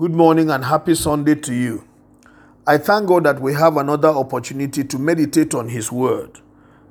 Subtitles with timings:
[0.00, 1.84] Good morning and happy Sunday to you.
[2.66, 6.40] I thank God that we have another opportunity to meditate on His Word.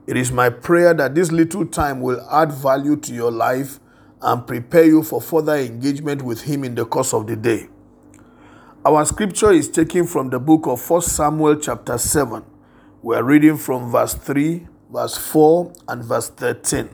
[0.06, 3.80] It is my prayer that this little time will add value to your life
[4.22, 7.68] and prepare you for further engagement with Him in the course of the day.
[8.86, 12.46] Our scripture is taken from the book of 1 Samuel, chapter 7.
[13.02, 16.88] We are reading from verse 3, verse 4, and verse 13.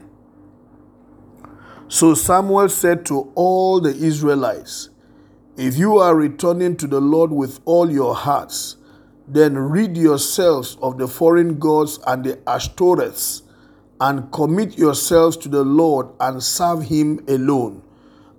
[1.88, 4.88] So Samuel said to all the Israelites,
[5.56, 8.76] If you are returning to the Lord with all your hearts,
[9.26, 13.40] then rid yourselves of the foreign gods and the Ashtoreths,
[13.98, 17.82] and commit yourselves to the Lord and serve him alone,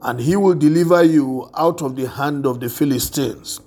[0.04, 3.62] and he will deliver you out of the hand of the Philistines.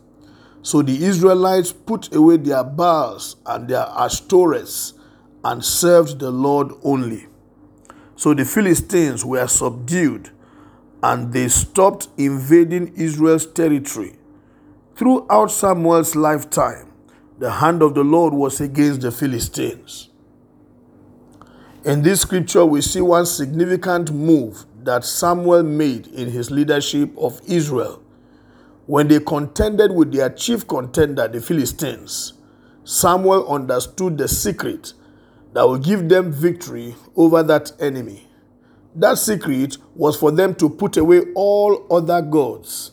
[0.63, 4.93] So the Israelites put away their Baals and their Ashtoreths
[5.43, 7.27] and served the Lord only.
[8.15, 10.31] So the Philistines were subdued
[11.03, 14.17] and they stopped invading Israel's territory.
[14.97, 16.93] Throughout Samuel's lifetime,
[17.39, 20.11] the hand of the Lord was against the Philistines.
[21.85, 27.41] In this scripture, we see one significant move that Samuel made in his leadership of
[27.47, 28.03] Israel.
[28.87, 32.35] When they contended with their chief contender, the Philistines,
[32.85, 34.93] Samuel understood the secret
[35.55, 38.27] that will give them victory over that enemy.
[38.95, 42.93] That secret was for them to put away all other gods,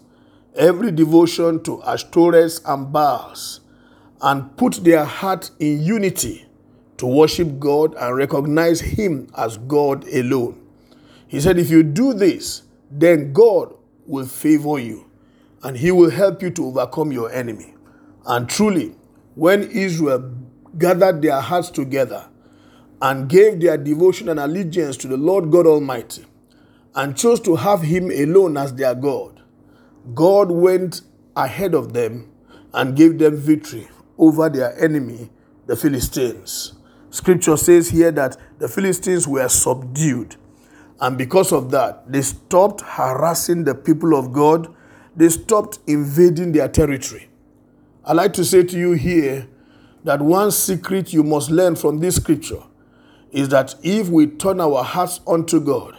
[0.56, 3.62] every devotion to Ashtoreth and Baals,
[4.22, 6.46] and put their heart in unity
[6.98, 10.62] to worship God and recognize Him as God alone.
[11.28, 13.74] He said, If you do this, then God
[14.06, 15.10] will favor you
[15.64, 17.74] and He will help you to overcome your enemy.
[18.26, 18.96] And truly,
[19.36, 20.34] when Israel
[20.78, 22.28] gathered their hearts together
[23.02, 26.26] and gave their devotion and allegiance to the Lord God Almighty
[26.96, 29.42] and chose to have Him alone as their God,
[30.16, 31.02] God went
[31.36, 32.32] ahead of them
[32.74, 35.30] and gave them victory over their enemy,
[35.68, 36.74] the Philistines.
[37.12, 40.36] Scripture says here that the Philistines were subdued.
[41.00, 44.74] And because of that, they stopped harassing the people of God.
[45.16, 47.30] They stopped invading their territory.
[48.04, 49.48] I like to say to you here
[50.04, 52.64] that one secret you must learn from this scripture
[53.32, 55.96] is that if we turn our hearts unto God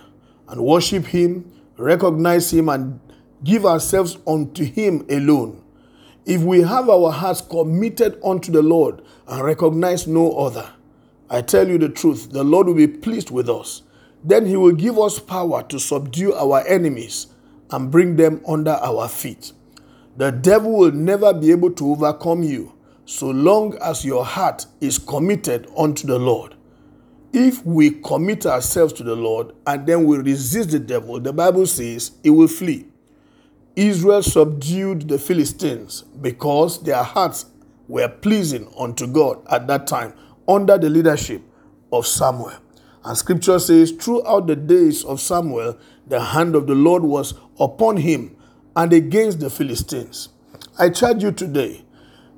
[0.49, 3.01] and worship Him, recognize Him, and
[3.45, 5.63] give ourselves unto Him alone,
[6.25, 10.71] if we have our hearts committed unto the Lord and recognize no other,
[11.31, 13.83] I tell you the truth, the Lord will be pleased with us.
[14.25, 17.29] Then He will give us power to subdue our enemies
[17.71, 19.53] and bring them under our feet.
[20.17, 22.75] The devil will never be able to overcome you
[23.05, 26.55] so long as your heart is committed unto the Lord.
[27.33, 31.67] If we commit ourselves to the Lord and then we resist the devil, the Bible
[31.67, 32.87] says he will flee.
[33.77, 37.47] Israel subdued the Philistines because their hearts
[37.87, 40.15] were pleasing unto God at that time
[40.49, 41.43] under the leadership
[41.93, 42.55] of Samuel.
[43.05, 47.99] And scripture says, throughout the days of Samuel, the hand of the Lord was upon
[47.99, 48.37] him
[48.75, 50.31] and against the Philistines.
[50.79, 51.85] I charge you today,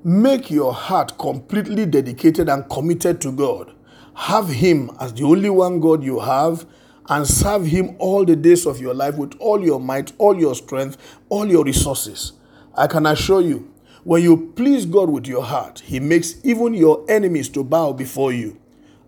[0.05, 3.73] make your heart completely dedicated and committed to God.
[4.21, 6.67] Have Him as the only one God you have
[7.09, 10.55] and serve Him all the days of your life with all your might, all your
[10.55, 10.99] strength,
[11.31, 12.35] all your resources.
[12.77, 13.73] I can assure you,
[14.05, 18.31] when you please God with your heart, He makes even your enemies to bow before
[18.31, 18.61] you.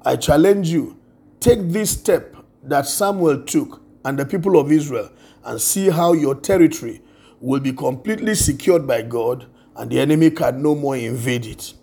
[0.02, 0.98] I challenge you,
[1.40, 5.10] take this step that Samuel took and the people of Israel
[5.44, 7.02] and see how your territory
[7.38, 9.44] will be completely secured by God
[9.76, 11.74] and the enemy can no more invade it.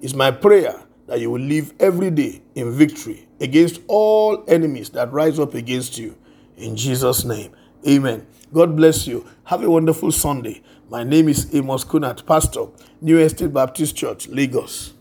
[0.00, 5.12] It's my prayer that you will live every day in victory against all enemies that
[5.12, 6.16] rise up against you.
[6.56, 7.52] In Jesus' name,
[7.86, 8.26] amen.
[8.52, 9.26] God bless you.
[9.44, 10.62] Have a wonderful Sunday.
[10.88, 12.66] My name is Amos Kunat, Pastor,
[13.00, 14.94] New Estate Baptist Church, Lagos.